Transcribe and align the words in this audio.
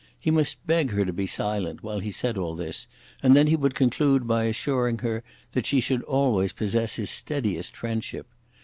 He 0.19 0.31
must 0.31 0.65
beg 0.65 0.89
her 0.93 1.05
to 1.05 1.13
be 1.13 1.27
silent 1.27 1.83
while 1.83 1.99
he 1.99 2.09
said 2.09 2.35
all 2.35 2.55
this, 2.55 2.87
and 3.21 3.35
then 3.35 3.45
he 3.45 3.55
would 3.55 3.75
conclude 3.75 4.27
by 4.27 4.45
assuring 4.45 4.97
her 4.97 5.23
that 5.51 5.67
she 5.67 5.79
should 5.79 6.01
always 6.05 6.53
possess 6.53 6.95
his 6.95 7.11
steadiest 7.11 7.75
friendship. 7.75 8.25